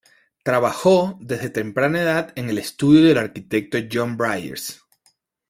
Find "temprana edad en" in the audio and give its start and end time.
1.51-2.49